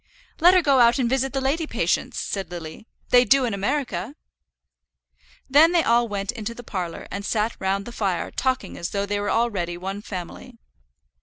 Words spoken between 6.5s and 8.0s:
the parlour and sat round the